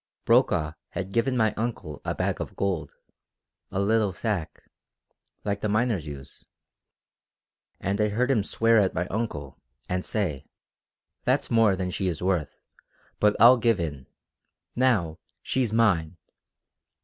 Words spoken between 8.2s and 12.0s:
him swear at my uncle, and say: 'That's more than